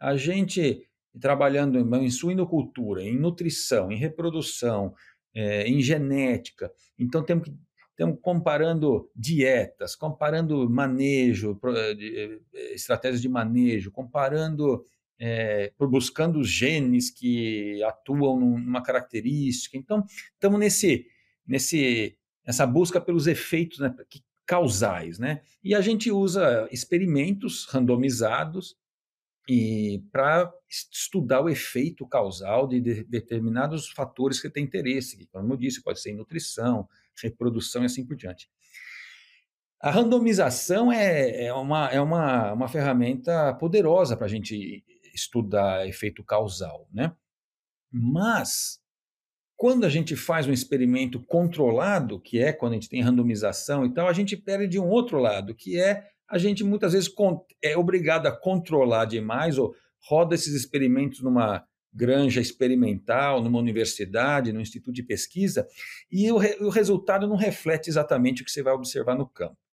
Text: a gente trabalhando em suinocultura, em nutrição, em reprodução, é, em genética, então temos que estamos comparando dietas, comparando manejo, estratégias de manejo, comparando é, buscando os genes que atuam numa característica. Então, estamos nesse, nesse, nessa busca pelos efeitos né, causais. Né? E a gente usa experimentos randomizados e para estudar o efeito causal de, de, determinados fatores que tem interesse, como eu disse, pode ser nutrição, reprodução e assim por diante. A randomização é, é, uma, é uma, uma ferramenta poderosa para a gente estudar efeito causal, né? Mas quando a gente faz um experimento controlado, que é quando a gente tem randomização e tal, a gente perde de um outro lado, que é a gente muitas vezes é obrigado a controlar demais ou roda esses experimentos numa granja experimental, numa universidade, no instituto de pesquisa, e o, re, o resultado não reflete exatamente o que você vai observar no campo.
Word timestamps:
a 0.00 0.16
gente 0.16 0.82
trabalhando 1.20 1.78
em 1.96 2.10
suinocultura, 2.10 3.02
em 3.02 3.18
nutrição, 3.18 3.92
em 3.92 3.96
reprodução, 3.96 4.94
é, 5.34 5.66
em 5.68 5.80
genética, 5.80 6.72
então 6.98 7.22
temos 7.22 7.48
que 7.48 7.54
estamos 7.90 8.18
comparando 8.22 9.10
dietas, 9.14 9.94
comparando 9.94 10.68
manejo, 10.70 11.60
estratégias 12.72 13.20
de 13.20 13.28
manejo, 13.28 13.90
comparando 13.90 14.82
é, 15.20 15.70
buscando 15.78 16.40
os 16.40 16.48
genes 16.48 17.10
que 17.10 17.82
atuam 17.84 18.40
numa 18.40 18.82
característica. 18.82 19.76
Então, 19.76 20.02
estamos 20.32 20.58
nesse, 20.58 21.06
nesse, 21.46 22.16
nessa 22.46 22.66
busca 22.66 22.98
pelos 22.98 23.26
efeitos 23.26 23.78
né, 23.80 23.94
causais. 24.46 25.18
Né? 25.18 25.42
E 25.62 25.74
a 25.74 25.82
gente 25.82 26.10
usa 26.10 26.66
experimentos 26.72 27.66
randomizados 27.66 28.76
e 29.48 30.02
para 30.12 30.52
estudar 30.68 31.40
o 31.40 31.48
efeito 31.48 32.06
causal 32.06 32.68
de, 32.68 32.80
de, 32.80 33.04
determinados 33.04 33.88
fatores 33.90 34.40
que 34.40 34.50
tem 34.50 34.64
interesse, 34.64 35.26
como 35.32 35.52
eu 35.52 35.56
disse, 35.56 35.82
pode 35.82 36.00
ser 36.00 36.12
nutrição, 36.12 36.88
reprodução 37.20 37.82
e 37.82 37.86
assim 37.86 38.06
por 38.06 38.16
diante. 38.16 38.48
A 39.80 39.90
randomização 39.90 40.92
é, 40.92 41.46
é, 41.46 41.54
uma, 41.54 41.88
é 41.88 42.00
uma, 42.00 42.52
uma 42.52 42.68
ferramenta 42.68 43.54
poderosa 43.54 44.16
para 44.16 44.26
a 44.26 44.28
gente 44.28 44.84
estudar 45.14 45.88
efeito 45.88 46.22
causal, 46.22 46.86
né? 46.92 47.12
Mas 47.90 48.78
quando 49.56 49.84
a 49.84 49.88
gente 49.88 50.16
faz 50.16 50.46
um 50.46 50.52
experimento 50.52 51.20
controlado, 51.20 52.20
que 52.20 52.38
é 52.40 52.52
quando 52.52 52.72
a 52.72 52.74
gente 52.76 52.88
tem 52.88 53.02
randomização 53.02 53.84
e 53.84 53.92
tal, 53.92 54.06
a 54.06 54.12
gente 54.12 54.36
perde 54.36 54.68
de 54.68 54.78
um 54.78 54.88
outro 54.88 55.18
lado, 55.18 55.54
que 55.54 55.78
é 55.78 56.06
a 56.30 56.38
gente 56.38 56.62
muitas 56.62 56.92
vezes 56.92 57.12
é 57.62 57.76
obrigado 57.76 58.26
a 58.26 58.32
controlar 58.32 59.04
demais 59.04 59.58
ou 59.58 59.74
roda 59.98 60.34
esses 60.34 60.54
experimentos 60.54 61.20
numa 61.20 61.64
granja 61.92 62.40
experimental, 62.40 63.42
numa 63.42 63.58
universidade, 63.58 64.52
no 64.52 64.60
instituto 64.60 64.94
de 64.94 65.02
pesquisa, 65.02 65.66
e 66.10 66.30
o, 66.30 66.36
re, 66.36 66.56
o 66.60 66.68
resultado 66.68 67.26
não 67.26 67.34
reflete 67.34 67.90
exatamente 67.90 68.42
o 68.42 68.44
que 68.44 68.50
você 68.50 68.62
vai 68.62 68.72
observar 68.72 69.16
no 69.16 69.26
campo. 69.26 69.56